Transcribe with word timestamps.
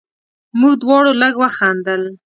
موږ 0.59 0.73
دواړو 0.81 1.11
لږ 1.21 1.33
وخندل. 1.41 2.01